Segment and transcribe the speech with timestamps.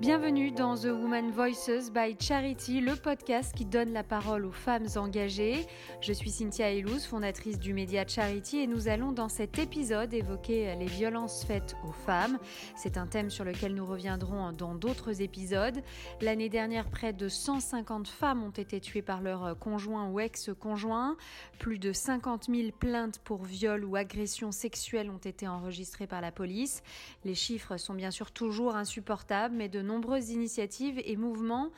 [0.00, 4.86] Bienvenue dans The Woman Voices by Charity, le podcast qui donne la parole aux femmes
[4.94, 5.66] engagées.
[6.00, 10.76] Je suis Cynthia Elouz, fondatrice du média Charity, et nous allons dans cet épisode évoquer
[10.76, 12.38] les violences faites aux femmes.
[12.76, 15.82] C'est un thème sur lequel nous reviendrons dans d'autres épisodes.
[16.20, 21.16] L'année dernière, près de 150 femmes ont été tuées par leur conjoint ou ex-conjoint.
[21.58, 26.30] Plus de 50 000 plaintes pour viol ou agression sexuelle ont été enregistrées par la
[26.30, 26.84] police.
[27.24, 31.70] Les chiffres sont bien sûr toujours insupportables, mais de nombreuses initiatives et mouvements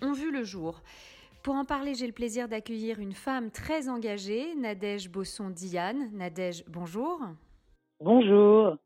[0.00, 0.82] ont vu le jour.
[1.42, 6.10] Pour en parler, j'ai le plaisir d'accueillir une femme très engagée, Nadège Bosson-Diane.
[6.12, 7.20] Nadège, bonjour.
[8.00, 8.76] Bonjour.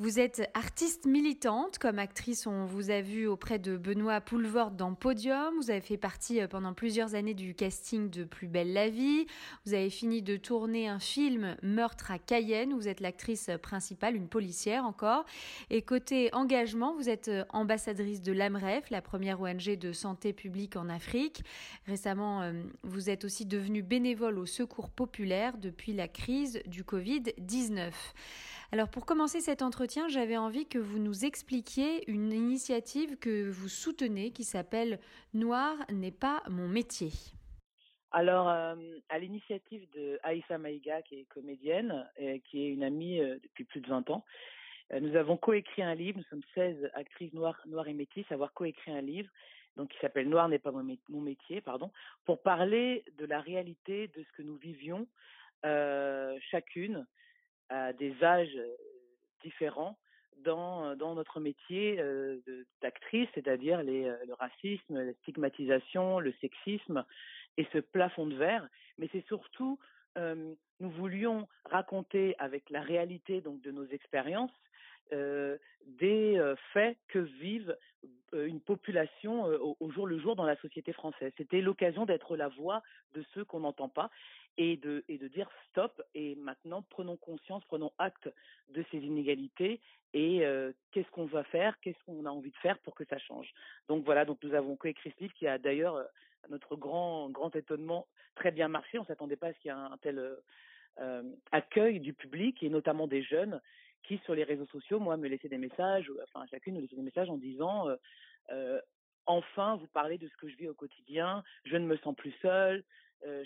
[0.00, 1.76] Vous êtes artiste militante.
[1.76, 5.54] Comme actrice, on vous a vu auprès de Benoît Poulvord dans Podium.
[5.56, 9.26] Vous avez fait partie euh, pendant plusieurs années du casting de Plus belle la vie.
[9.66, 12.72] Vous avez fini de tourner un film Meurtre à Cayenne.
[12.72, 15.26] Vous êtes l'actrice principale, une policière encore.
[15.68, 20.76] Et côté engagement, vous êtes euh, ambassadrice de l'AMREF, la première ONG de santé publique
[20.76, 21.44] en Afrique.
[21.86, 22.54] Récemment, euh,
[22.84, 27.92] vous êtes aussi devenue bénévole au Secours populaire depuis la crise du Covid-19.
[28.72, 33.68] Alors pour commencer cet entretien, j'avais envie que vous nous expliquiez une initiative que vous
[33.68, 35.00] soutenez qui s'appelle
[35.34, 37.10] Noir n'est pas mon métier.
[38.12, 38.74] Alors, euh,
[39.08, 43.64] à l'initiative de Aïssa Maïga, qui est comédienne, et qui est une amie euh, depuis
[43.64, 44.24] plus de 20 ans,
[44.92, 48.52] euh, nous avons coécrit un livre, nous sommes 16 actrices noires, noires et métisses, avoir
[48.52, 49.30] coécrit un livre
[49.76, 51.92] donc qui s'appelle Noir n'est pas mon métier, pardon,
[52.24, 55.06] pour parler de la réalité de ce que nous vivions
[56.50, 57.06] chacune
[57.68, 58.58] à des âges
[59.42, 59.98] différents
[60.38, 62.02] dans, dans notre métier
[62.80, 67.04] d'actrice, c'est-à-dire le racisme, la stigmatisation, le sexisme
[67.56, 68.66] et ce plafond de verre.
[68.98, 69.78] Mais c'est surtout,
[70.16, 74.50] nous voulions raconter avec la réalité donc de nos expériences
[75.86, 77.76] des faits que vivent
[78.32, 81.32] une population au, jour le jour dans la société française.
[81.36, 82.82] C'était l'occasion d'être la voix
[83.14, 84.10] de ceux qu'on n'entend pas
[84.56, 88.28] et de, et de dire stop et maintenant prenons conscience, prenons acte
[88.70, 89.80] de ces inégalités
[90.12, 90.42] et
[90.90, 93.48] qu'est-ce qu'on va faire, qu'est-ce qu'on a envie de faire pour que ça change.
[93.88, 97.54] Donc voilà, donc nous avons coécrit ce livre qui a d'ailleurs, à notre grand, grand
[97.54, 98.98] étonnement, très bien marché.
[98.98, 100.36] On ne s'attendait pas à ce qu'il y ait un, tel
[101.52, 103.60] accueil du public et notamment des jeunes
[104.02, 107.02] qui, sur les réseaux sociaux, moi, me laissaient des messages, enfin, chacune me laissait des
[107.02, 107.86] messages en disant
[109.26, 112.34] Enfin, vous parlez de ce que je vis au quotidien, je ne me sens plus
[112.42, 112.82] seule,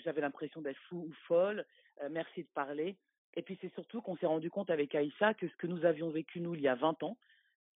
[0.03, 1.65] j'avais l'impression d'être fou ou folle,
[2.09, 2.95] merci de parler.
[3.35, 6.09] Et puis, c'est surtout qu'on s'est rendu compte avec Aïssa que ce que nous avions
[6.09, 7.17] vécu, nous, il y a 20 ans,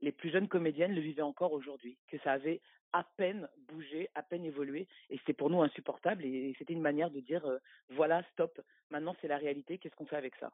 [0.01, 2.61] les plus jeunes comédiennes le vivaient encore aujourd'hui, que ça avait
[2.93, 7.11] à peine bougé, à peine évolué, et c'était pour nous insupportable, et c'était une manière
[7.11, 7.45] de dire,
[7.91, 8.61] voilà, stop,
[8.91, 10.53] maintenant c'est la réalité, qu'est-ce qu'on fait avec ça?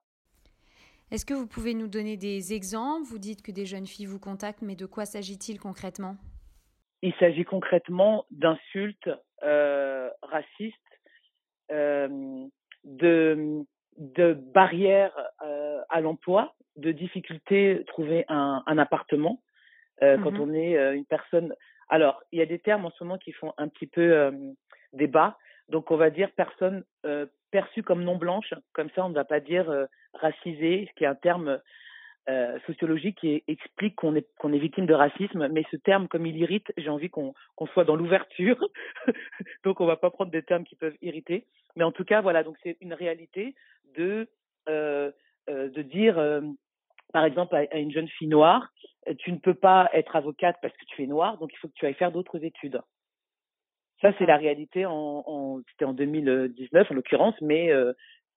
[1.10, 3.06] Est-ce que vous pouvez nous donner des exemples?
[3.06, 6.16] Vous dites que des jeunes filles vous contactent, mais de quoi s'agit-il concrètement?
[7.02, 9.10] Il s'agit concrètement d'insultes
[9.42, 10.83] euh, racistes, euh,
[11.70, 13.64] de,
[13.96, 19.40] de barrières euh, à l'emploi, de difficultés à trouver un, un appartement
[20.00, 21.54] quand mmh on est une personne.
[21.88, 24.32] Alors, il y a des termes en ce moment qui font un petit peu
[24.92, 25.38] débat.
[25.68, 26.84] Donc, on va dire personne
[27.54, 28.52] perçue comme non blanche.
[28.72, 31.60] Comme ça, on ne va pas dire euh, racisée, ce qui est un terme
[32.28, 35.48] euh, sociologique qui explique qu'on est, qu'on est victime de racisme.
[35.48, 38.58] Mais ce terme, comme il irrite, j'ai envie qu'on qu'on soit dans l'ouverture.
[39.64, 41.46] donc, on va pas prendre des termes qui peuvent irriter.
[41.76, 43.54] Mais en tout cas, voilà, donc c'est une réalité
[43.96, 44.28] de,
[44.68, 45.10] euh,
[45.48, 46.40] euh de dire, euh,
[47.12, 48.72] par exemple, à, une jeune fille noire,
[49.18, 51.74] tu ne peux pas être avocate parce que tu es noire, donc il faut que
[51.74, 52.80] tu ailles faire d'autres études.
[54.00, 54.86] Ça, c'est la réalité.
[54.86, 57.92] En, en C'était en 2019, en l'occurrence, mais euh,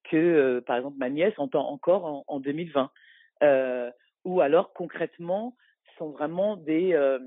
[0.06, 2.90] que, euh, par exemple, ma nièce entend encore en, en 2020.
[3.44, 3.92] Euh,
[4.25, 5.56] ou alors, concrètement,
[5.98, 7.20] sont vraiment des, euh,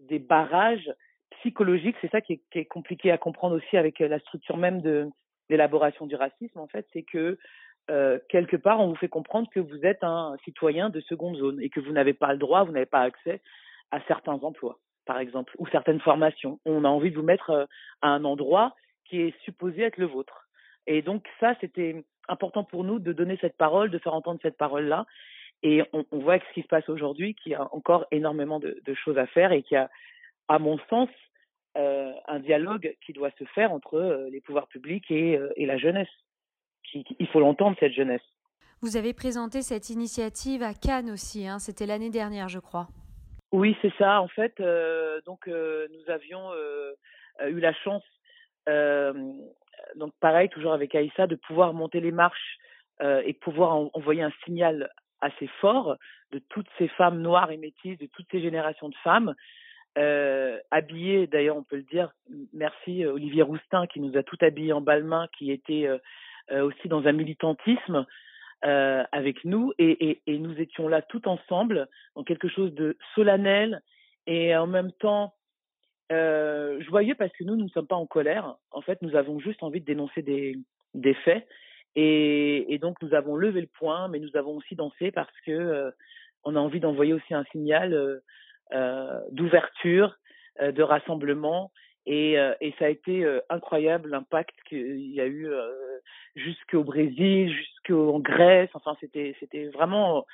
[0.00, 0.90] des barrages
[1.38, 1.96] psychologiques.
[2.00, 5.08] C'est ça qui est, qui est, compliqué à comprendre aussi avec la structure même de
[5.48, 7.38] l'élaboration du racisme, en fait, c'est que
[7.90, 11.60] euh, quelque part, on vous fait comprendre que vous êtes un citoyen de seconde zone
[11.62, 13.40] et que vous n'avez pas le droit, vous n'avez pas accès
[13.90, 14.78] à certains emplois
[15.08, 16.60] par exemple, ou certaines formations.
[16.66, 17.64] On a envie de vous mettre euh,
[18.02, 18.76] à un endroit
[19.06, 20.48] qui est supposé être le vôtre.
[20.86, 24.58] Et donc ça, c'était important pour nous de donner cette parole, de faire entendre cette
[24.58, 25.06] parole-là.
[25.62, 28.60] Et on, on voit avec ce qui se passe aujourd'hui qu'il y a encore énormément
[28.60, 29.90] de, de, choses à faire et qu'il y a,
[30.46, 31.08] à mon sens,
[31.76, 35.66] euh, un dialogue qui doit se faire entre euh, les pouvoirs publics et, euh, et
[35.66, 36.08] la jeunesse.
[36.82, 38.22] Qui, qui, il faut l'entendre, cette jeunesse.
[38.80, 42.88] Vous avez présenté cette initiative à Cannes aussi, hein, c'était l'année dernière, je crois.
[43.52, 44.20] Oui, c'est ça.
[44.20, 44.60] En fait,
[45.26, 46.52] donc nous avions
[47.46, 48.04] eu la chance,
[49.96, 52.58] donc pareil, toujours avec Aïssa, de pouvoir monter les marches
[53.02, 55.96] et pouvoir en, envoyer un signal assez fort
[56.32, 59.34] de toutes ces femmes noires et métisses, de toutes ces générations de femmes
[59.96, 62.10] euh, habillé, d'ailleurs on peut le dire,
[62.52, 65.88] merci Olivier Roustin qui nous a tout habillé en balmain, qui était
[66.50, 68.06] aussi dans un militantisme
[68.62, 73.82] avec nous, et, nous étions là tout ensemble dans quelque chose de solennel
[74.26, 75.34] et en même temps
[76.10, 78.56] euh, joyeux parce que nous, nous ne sommes pas en colère.
[78.70, 81.46] En fait, nous avons juste envie de dénoncer des faits.
[81.96, 85.52] Et, et, donc, nous avons levé le point, mais nous avons aussi dansé parce que
[85.52, 85.90] euh,
[86.44, 88.20] on a envie d'envoyer aussi un signal euh,
[88.72, 90.16] euh d'ouverture,
[90.60, 91.72] euh, de rassemblement.
[92.06, 95.46] Et, et, ça a été incroyable l'impact qu'il y a eu
[96.36, 98.70] jusqu'au Brésil, jusqu'en Grèce.
[98.72, 100.24] Enfin, c'était c'était vraiment.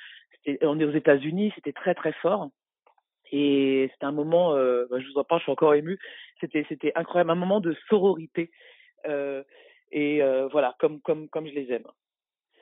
[0.61, 2.49] On est aux États-Unis, c'était très très fort.
[3.31, 5.99] Et c'était un moment, euh, bah, je vous en parle, je suis encore émue.
[6.39, 8.51] C'était, c'était incroyable, un moment de sororité.
[9.07, 9.43] Euh,
[9.95, 11.87] et euh, voilà, comme, comme, comme je les aime.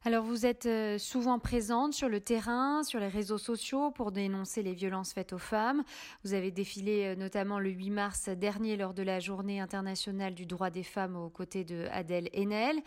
[0.05, 4.61] Alors vous êtes euh, souvent présente sur le terrain, sur les réseaux sociaux pour dénoncer
[4.61, 5.81] les violences faites aux femmes.
[6.25, 10.45] Vous avez défilé euh, notamment le 8 mars dernier lors de la journée internationale du
[10.45, 12.81] droit des femmes aux côtés de Adèle Haenel.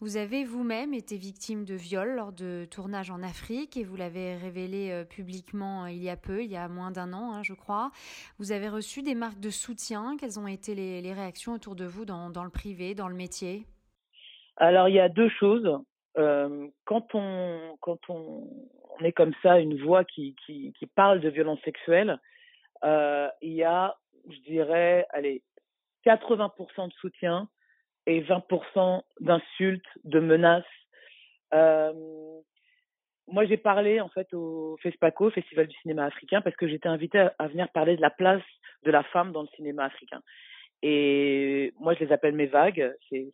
[0.00, 4.34] Vous avez vous-même été victime de viol lors de tournages en Afrique et vous l'avez
[4.36, 7.92] révélé publiquement il y a peu, il y a moins d'un an hein, je crois.
[8.38, 10.16] Vous avez reçu des marques de soutien.
[10.18, 13.66] Quelles ont été les, réactions autour de vous dans le privé, dans le métier?
[14.62, 15.82] Alors il y a deux choses
[16.18, 18.46] euh, quand on quand on,
[19.02, 22.20] est comme ça une voix qui qui, qui parle de violence sexuelle,
[22.84, 23.96] euh, il y a,
[24.28, 25.42] je dirais, allez,
[26.06, 27.48] 80% de soutien
[28.06, 30.64] et 20% d'insultes, de menaces.
[31.54, 31.92] Euh,
[33.28, 37.20] moi, j'ai parlé en fait au FESPACO, Festival du cinéma africain, parce que j'étais invitée
[37.20, 38.42] à, à, venir parler de la place
[38.84, 40.20] de la femme dans le cinéma africain.
[40.82, 42.94] Et moi, je les appelle mes vagues.
[43.08, 43.32] C'est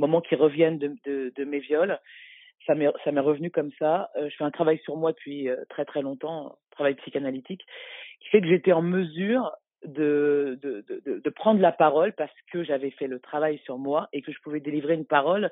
[0.00, 1.98] moments qui reviennent de, mes viols.
[2.66, 4.10] Ça m'est, revenu comme ça.
[4.16, 7.64] Euh, je fais un travail sur moi depuis euh, très très longtemps, un travail psychanalytique,
[8.20, 9.50] qui fait que j'étais en mesure
[9.84, 10.58] de,
[11.36, 14.60] prendre la parole parce que j'avais fait le travail sur moi et que je pouvais
[14.60, 15.50] délivrer une parole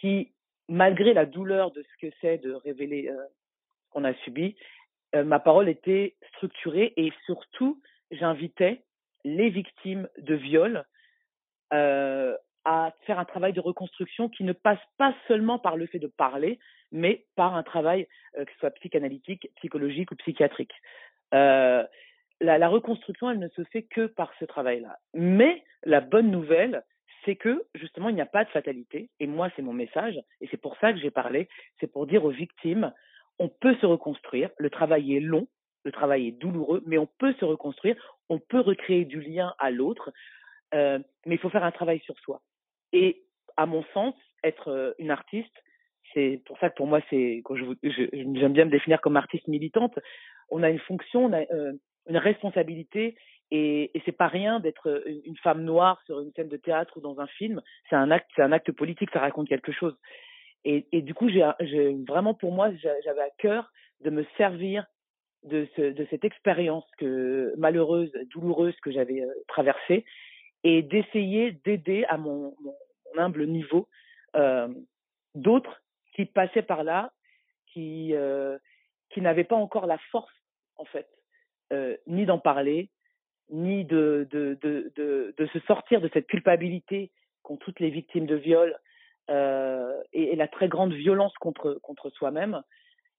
[0.00, 0.32] qui,
[0.68, 4.54] malgré la douleur de ce que c'est de révéler euh, ce qu'on a subi,
[5.14, 7.80] ma parole était structurée et surtout,
[8.10, 8.82] j'invitais
[9.24, 10.84] les victimes de viol
[11.72, 15.98] euh, à faire un travail de reconstruction qui ne passe pas seulement par le fait
[15.98, 16.58] de parler,
[16.92, 18.06] mais par un travail
[18.36, 20.74] euh, que ce soit psychanalytique, psychologique ou psychiatrique.
[21.34, 21.84] Euh,
[22.40, 24.98] la, la, reconstruction, elle ne se fait que par ce travail-là.
[25.14, 26.82] Mais la bonne nouvelle,
[27.24, 29.10] c'est que justement, il n'y a pas de fatalité.
[29.20, 31.48] Et moi, c'est mon message, et c'est pour ça que j'ai parlé.
[31.80, 32.92] C'est pour dire aux victimes,
[33.38, 34.50] on peut se reconstruire.
[34.58, 35.46] Le travail est long,
[35.84, 37.96] le travail est douloureux, mais on peut se reconstruire.
[38.28, 40.12] On peut recréer du lien à l'autre.
[40.74, 42.40] Euh, mais il faut faire un travail sur soi.
[42.92, 43.22] Et
[43.56, 45.52] à mon sens, être euh, une artiste,
[46.14, 49.48] c'est pour ça que pour moi, c'est quand je, j'aime bien me définir comme artiste
[49.48, 49.98] militante.
[50.48, 51.72] On a une fonction, on a euh,
[52.08, 53.16] une responsabilité,
[53.50, 57.00] et, et c'est pas rien d'être une femme noire sur une scène de théâtre ou
[57.00, 57.62] dans un film.
[57.88, 59.96] C'est un acte, c'est un acte politique, ça raconte quelque chose.
[60.64, 64.86] Et, et du coup, j'ai, vraiment pour moi, j'avais à cœur de me servir
[65.44, 70.04] de, ce, de cette expérience que malheureuse, douloureuse que j'avais traversée
[70.64, 72.54] et d'essayer d'aider à mon,
[73.16, 73.88] humble niveau
[74.36, 74.68] euh,
[75.34, 75.82] d'autres
[76.14, 77.12] qui passaient par là,
[77.72, 78.58] qui, euh,
[79.10, 80.34] qui n'avaient pas encore la force,
[80.76, 81.08] en fait,
[81.72, 82.90] euh, ni d'en parler,
[83.50, 87.10] ni de, de, de, de, de se sortir de cette culpabilité
[87.42, 88.78] qu'ont toutes les victimes de viol
[89.30, 92.62] euh, et, et, la très grande violence contre, contre soi-même.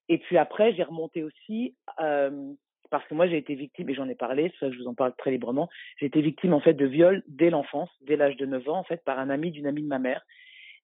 [0.08, 2.54] Et puis après, j'ai remonté aussi euh,
[2.90, 5.14] parce que moi j'ai été victime et j'en ai parlé, ça je vous en parle
[5.18, 5.70] très librement.
[5.98, 8.84] J'ai été victime en fait de viol dès l'enfance, dès l'âge de 9 ans en
[8.84, 10.26] fait par un ami d'une amie de ma mère.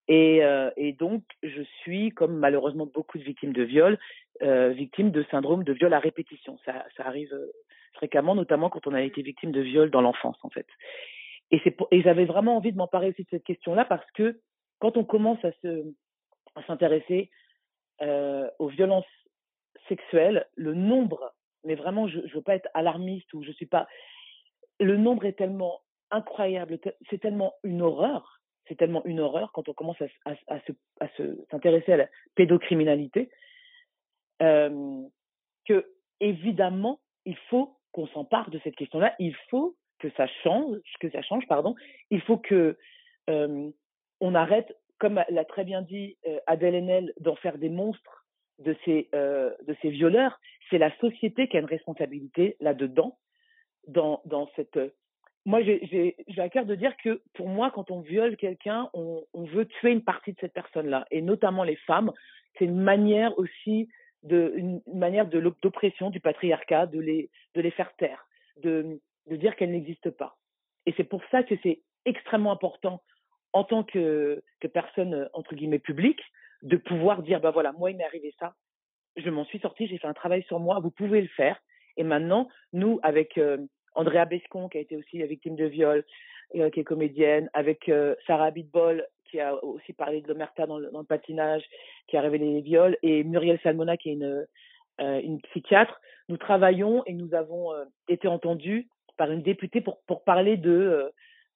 [0.07, 0.69] Et, euh,
[0.99, 3.97] donc je suis comme malheureusement beaucoup de victimes de viol,
[4.43, 6.59] euh, victime de syndrome de viol à répétition.
[6.65, 7.51] Ça, arrive euh,
[7.93, 10.67] fréquemment, notamment quand on a été victime de viol dans l'enfance en fait.
[11.51, 14.39] Et j'avais vraiment envie de m'emparer aussi de cette question-là parce que
[14.79, 15.93] quand on commence à se
[16.55, 17.29] à s'intéresser
[18.01, 19.05] aux violences
[19.87, 21.33] sexuelles, le nombre
[21.65, 23.87] mais vraiment, je ne veux pas être alarmiste ou je suis pas.
[24.79, 25.81] Le nombre est tellement
[26.11, 26.79] incroyable,
[27.09, 30.59] c'est tellement une horreur, c'est tellement une horreur quand on commence à,
[31.17, 33.29] se, s'intéresser à la pédocriminalité,
[34.41, 35.01] euh,
[35.65, 39.15] que évidemment, il faut qu'on s'empare de cette question-là.
[39.19, 41.75] Il faut que ça change, que ça change, pardon.
[42.11, 42.77] Il faut que
[43.29, 43.71] euh,
[44.19, 48.24] on arrête, comme l'a très bien dit euh, Adèle Haenel, d'en faire des monstres
[48.59, 53.17] de ces, euh, de ces violeurs, c'est la société qui a une responsabilité là-dedans,
[53.87, 54.79] dans, dans cette...
[55.45, 59.65] Moi, j'ai à cœur de dire que pour moi, quand on viole quelqu'un, on, veut
[59.65, 62.11] tuer une partie de cette personne-là, et notamment les femmes.
[62.57, 63.87] C'est une manière aussi
[64.23, 68.27] de, une manière de l'oppression du patriarcat, de les, de les faire taire.
[68.63, 70.37] de, de dire qu'elle n'existe pas.
[70.85, 73.01] Et c'est pour ça que c'est extrêmement important
[73.53, 76.21] en tant que, que personne, entre guillemets, publique,
[76.63, 78.53] de pouvoir dire, ben voilà, moi, il m'est arrivé ça,
[79.17, 81.59] je m'en suis sortie, j'ai fait un travail sur moi, vous pouvez le faire.
[81.97, 83.57] Et maintenant, nous, avec euh,
[83.93, 86.03] Andrea Bescon, qui a été aussi victime de viol,
[86.55, 90.77] euh, qui est comédienne, avec euh, Sarah Bitbol, qui a aussi parlé de l'omerta dans,
[90.77, 91.63] le patinage,
[92.07, 94.45] qui a révélé les viols, et Muriel Salmona, qui est une,
[94.99, 97.71] une psychiatre, nous travaillons et nous avons
[98.07, 101.11] été entendus par une députée pour, pour parler de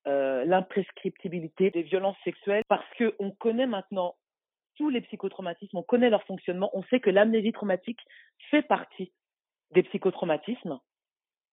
[0.06, 4.16] l'imprescriptibilité des violences sexuelles, parce qu'on connaît maintenant
[4.76, 8.00] tous les psychotraumatismes, on connaît leur fonctionnement, on sait que l'amnésie traumatique
[8.50, 9.12] fait partie
[9.72, 10.80] des psychotraumatismes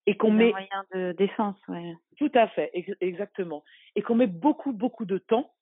[0.05, 1.93] et qu'on met un moyen de défense, ouais.
[2.17, 2.71] Tout à fait,
[3.01, 3.63] exactement,
[3.95, 5.53] et qu'on met beaucoup beaucoup de temps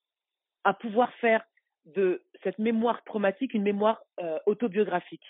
[0.63, 1.43] à pouvoir faire
[1.85, 5.25] de cette mémoire traumatique une mémoire euh, autobiographique.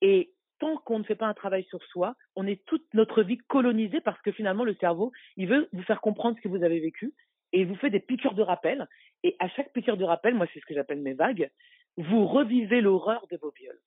[0.00, 3.38] Et tant qu'on ne fait pas un travail sur soi, on est toute notre vie
[3.38, 6.80] colonisée parce que finalement le cerveau, il veut vous faire comprendre ce que vous avez
[6.80, 7.12] vécu
[7.52, 8.88] et vous fait des piqûres de rappel.
[9.22, 11.50] Et à chaque piqûre de rappel, moi c'est ce que j'appelle mes vagues,
[11.96, 13.80] vous revivez l'horreur de vos viols.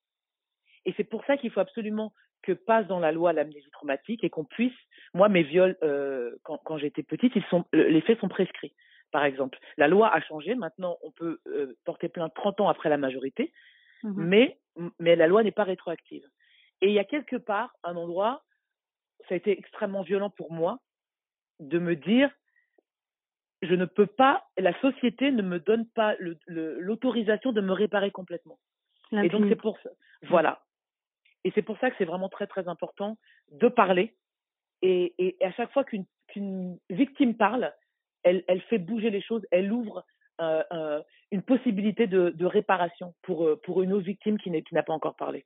[0.86, 4.30] Et c'est pour ça qu'il faut absolument que passe dans la loi l'amnésie traumatique et
[4.30, 4.78] qu'on puisse,
[5.14, 8.74] moi mes viols euh, quand, quand j'étais petite, ils sont, les faits sont prescrits.
[9.12, 10.56] Par exemple, la loi a changé.
[10.56, 13.52] Maintenant, on peut euh, porter plainte 30 ans après la majorité,
[14.04, 14.60] mmh mais
[15.00, 16.28] mais la loi n'est pas rétroactive.
[16.82, 18.44] Et il y a quelque part un endroit,
[19.28, 20.80] ça a été extrêmement violent pour moi
[21.60, 22.30] de me dire
[23.62, 26.16] je ne peux pas, la société ne me donne pas
[26.48, 28.60] l'autorisation de me réparer complètement.
[29.12, 29.90] Et donc c'est pour ça,
[30.24, 30.62] voilà.
[31.44, 33.18] Et c'est pour ça que c'est vraiment très très important
[33.52, 34.16] de parler.
[34.82, 37.72] Et, et à chaque fois qu'une victime parle,
[38.24, 40.04] elle, elle, fait bouger les choses, elle ouvre
[40.42, 44.84] euh, euh, une possibilité de, de, réparation pour, euh, pour une autre victime qui n'a
[44.84, 45.46] pas encore parlé.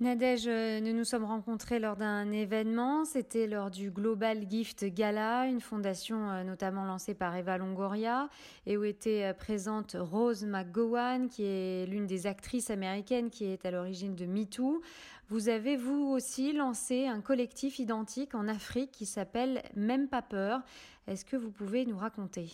[0.00, 5.44] Nadège, euh, nous nous sommes rencontrés lors d'un événement, c'était lors du Global Gift Gala,
[5.46, 8.30] une fondation euh, notamment lancée par Eva Longoria
[8.64, 13.66] et où était euh, présente Rose McGowan, qui est l'une des actrices américaines qui est
[13.66, 14.80] à l'origine de MeToo.
[15.28, 20.62] Vous avez vous aussi lancé un collectif identique en Afrique qui s'appelle Même pas peur.
[21.08, 22.48] Est-ce que vous pouvez nous raconter?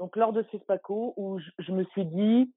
[0.00, 2.52] Donc lors de ces SPACO, où je me suis dit,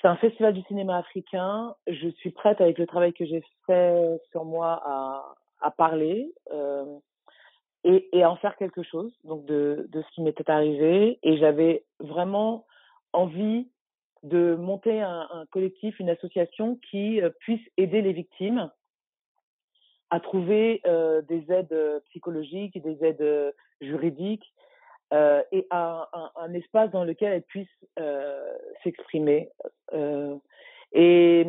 [0.00, 1.74] c'est un festival du cinéma africain.
[1.86, 6.98] Je suis prête avec le travail que j'ai fait sur moi à, à parler euh,
[7.84, 11.18] et, et à en faire quelque chose donc de, de ce qui m'était arrivé.
[11.22, 12.66] Et j'avais vraiment
[13.12, 13.68] envie
[14.22, 18.70] de monter un, un, collectif, une association qui euh, puisse aider les victimes
[20.10, 24.54] à trouver euh, des aides psychologiques, des aides juridiques,
[25.12, 29.50] euh, et un, un, espace dans lequel elles puissent euh, s'exprimer.
[29.92, 30.36] Euh,
[30.92, 31.46] et,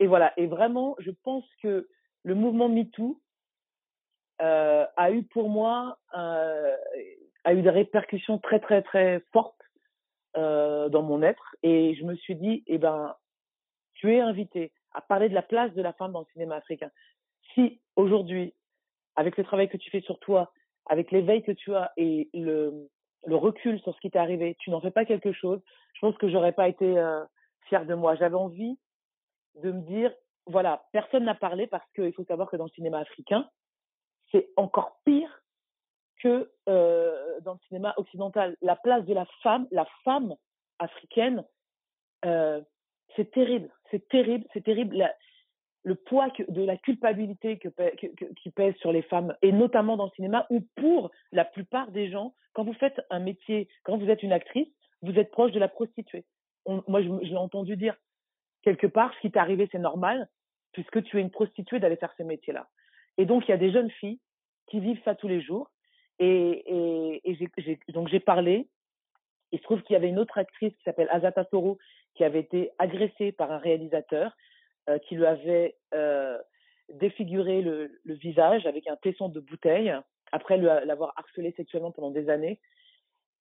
[0.00, 0.32] et voilà.
[0.36, 1.88] Et vraiment, je pense que
[2.22, 3.20] le mouvement MeToo
[4.42, 5.98] euh, a eu pour moi
[7.44, 9.60] a eu des répercussions très très très fortes
[10.36, 11.54] euh, dans mon être.
[11.62, 13.14] Et je me suis dit, eh ben,
[13.94, 16.90] tu es invité à parler de la place de la femme dans le cinéma africain.
[17.54, 18.54] Si aujourd'hui,
[19.16, 20.52] avec le travail que tu fais sur toi,
[20.86, 22.88] avec l'éveil que tu as et le,
[23.26, 25.60] recul sur ce qui t'est arrivé, tu n'en fais pas quelque chose,
[25.94, 27.24] je pense que j'aurais pas été euh,
[27.68, 28.16] fière de moi.
[28.16, 28.78] J'avais envie
[29.62, 30.12] de me dire,
[30.46, 33.48] voilà, personne n'a parlé parce qu'il faut savoir que dans le cinéma africain,
[34.30, 35.42] c'est encore pire
[36.22, 38.56] que euh, dans le cinéma occidental.
[38.60, 40.34] La place de la femme, la femme
[40.78, 41.44] africaine,
[42.24, 42.60] euh,
[43.16, 44.96] c'est terrible, c'est terrible, c'est terrible.
[45.84, 50.46] Le poids de la culpabilité qui pèse sur les femmes, et notamment dans le cinéma,
[50.50, 54.32] où pour la plupart des gens, quand vous faites un métier, quand vous êtes une
[54.32, 54.68] actrice,
[55.02, 56.24] vous êtes proche de la prostituée.
[56.66, 57.94] Moi, je, l'ai entendu dire
[58.62, 60.28] quelque part, ce qui t'est arrivé, c'est normal,
[60.72, 62.68] puisque tu es une prostituée d'aller faire ce métier-là.
[63.18, 64.18] Et donc, il y a des jeunes filles
[64.68, 65.70] qui vivent ça tous les jours.
[66.18, 67.20] Et,
[67.88, 68.68] donc, j'ai parlé.
[69.52, 71.78] Il se trouve qu'il y avait une autre actrice qui s'appelle Azata Soro,
[72.14, 74.34] qui avait été agressée par un réalisateur
[75.06, 76.38] qui lui avait euh,
[76.92, 79.94] défiguré le, visage avec un tesson de bouteille,
[80.32, 82.60] après l'avoir harcelé sexuellement pendant des années.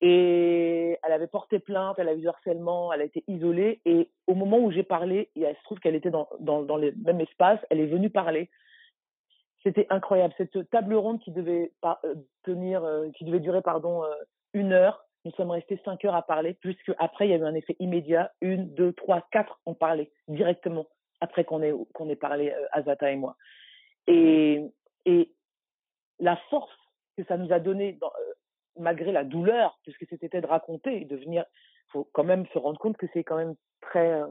[0.02, 3.80] Et elle avait porté plainte, elle a eu du harcèlement, elle a été isolée.
[3.86, 6.94] Et au moment où j'ai parlé, il se trouve qu'elle était dans, dans, dans le
[7.06, 8.50] même espace, elle est venue parler.
[9.64, 10.34] C'était incroyable.
[10.38, 14.14] Cette table ronde qui devait euh, tenir, euh, qui devait durer pardon euh,
[14.54, 17.46] une heure, nous sommes restés cinq heures à parler, puisque après il y a eu
[17.46, 18.32] un effet immédiat.
[18.42, 20.86] Une, deux, trois, quatre ont parlé directement
[21.24, 21.74] après qu'on ait,
[22.10, 23.38] ait parlé, euh, Azata et moi.
[24.08, 24.62] Et,
[26.20, 26.72] la force
[27.18, 28.34] que ça nous a donné, dans, euh,
[28.80, 31.44] malgré la douleur, puisque c'était de raconter et de venir,
[31.90, 34.28] faut quand même se rendre compte que c'est quand même très, euh,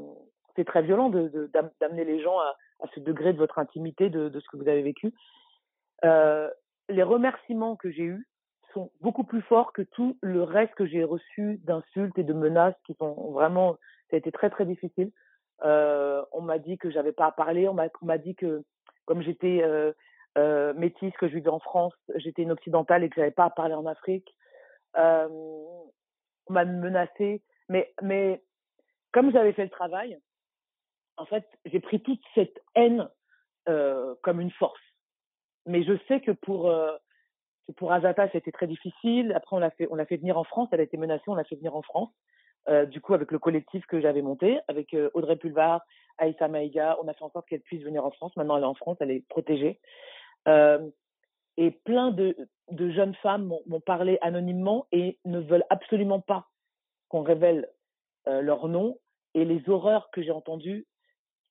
[0.55, 2.55] c'est très violent d'amener les gens à,
[2.95, 5.13] ce degré de votre intimité, de, de ce que vous avez vécu.
[6.03, 8.27] les remerciements que j'ai eus
[8.75, 12.75] sont beaucoup plus forts que tout le reste que j'ai reçu d'insultes et de menaces
[12.87, 13.77] qui sont vraiment,
[14.11, 15.11] ça a été très très difficile.
[15.65, 18.65] Euh, on m'a dit que j'avais pas à parler, on m'a dit que
[19.05, 19.93] comme j'étais euh,
[20.39, 23.51] euh, métisse, que je vivais en France, j'étais une occidentale et que j'avais pas à
[23.51, 24.35] parler en Afrique.
[24.95, 25.91] On
[26.49, 28.43] m'a menacé, mais mais
[29.13, 30.19] comme j'avais fait le travail,
[31.17, 33.09] en fait, j'ai pris toute cette haine
[34.23, 34.81] comme une force.
[35.67, 36.73] Mais je sais que pour
[37.77, 39.33] pour Azata, c'était très difficile.
[39.35, 40.69] Après, on l'a fait, on l'a fait venir en France.
[40.73, 42.11] Elle a été menacée, on l'a fait venir en France.
[42.69, 45.83] Euh, du coup, avec le collectif que j'avais monté, avec euh, Audrey Pulvar,
[46.19, 48.37] Aïssa Maïga, on a fait en sorte qu'elle puisse venir en France.
[48.37, 49.81] Maintenant, elle est en France, elle est protégée.
[50.47, 50.89] Euh,
[51.57, 52.37] et plein de,
[52.71, 56.49] jeunes femmes m'ont parlé anonymement et ne veulent absolument pas
[57.09, 57.69] qu'on révèle
[58.27, 58.99] leur nom.
[59.35, 60.87] Et les horreurs que j'ai entendues,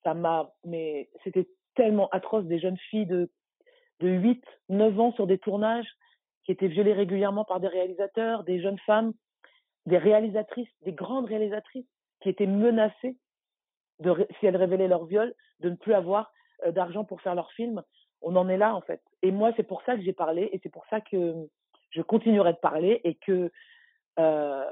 [0.04, 2.46] ça m'a, mais c'était tellement atroce.
[2.46, 3.30] Des jeunes filles de,
[4.00, 5.88] de 8, 9 ans sur des tournages
[6.46, 9.14] qui étaient violées régulièrement par des réalisateurs, des jeunes femmes,
[9.86, 11.88] des réalisatrices, des grandes réalisatrices
[12.22, 13.18] qui étaient menacées
[14.00, 16.32] de, si elles révélaient leur viol, de ne plus avoir
[16.66, 17.82] euh, d'argent pour faire leur film.
[18.22, 19.02] On en est là, en fait.
[19.22, 21.36] Et moi, c'est pour ça que j'ai parlé et c'est pour ça que
[21.90, 23.52] je continuerai de parler et que
[24.20, 24.66] euh,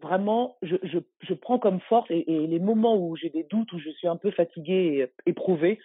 [0.00, 3.90] vraiment, je, je, prends comme force et, les moments où j'ai des doutes, où je
[3.90, 5.78] suis un peu fatiguée et éprouvée,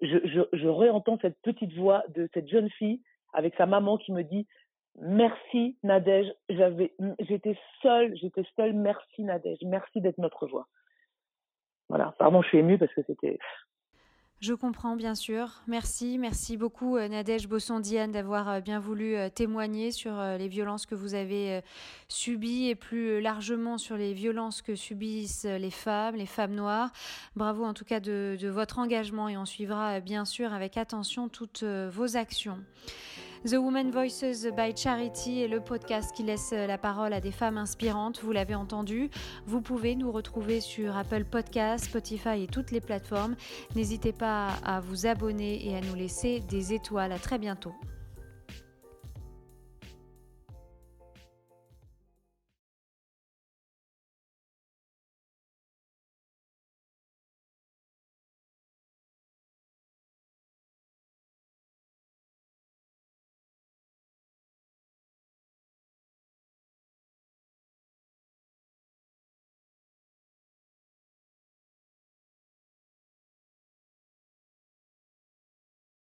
[0.00, 3.00] je, je, je réentends cette petite voix de cette jeune fille
[3.32, 4.46] avec sa maman qui me dit
[4.98, 8.74] Merci Nadège, j'avais, j'étais seule, j'étais seule.
[8.74, 10.66] Merci Nadège, merci d'être notre voix.
[11.88, 13.38] Voilà, pardon, je suis émue parce que c'était.
[14.40, 15.60] Je comprends bien sûr.
[15.66, 20.86] Merci, merci beaucoup euh, Nadège Bossondiane d'avoir euh, bien voulu euh, témoigner sur les violences
[20.86, 21.60] que vous avez
[22.08, 26.90] subies et plus largement sur les violences que subissent les femmes, les femmes noires.
[27.36, 31.28] Bravo en tout cas de, de votre engagement et on suivra bien sûr avec attention
[31.28, 32.58] toutes vos actions.
[33.42, 37.56] The Women Voices by Charity est le podcast qui laisse la parole à des femmes
[37.56, 38.20] inspirantes.
[38.22, 39.08] Vous l'avez entendu.
[39.46, 43.36] Vous pouvez nous retrouver sur Apple Podcasts, Spotify et toutes les plateformes.
[43.74, 47.12] N'hésitez pas à vous abonner et à nous laisser des étoiles.
[47.12, 47.72] À très bientôt.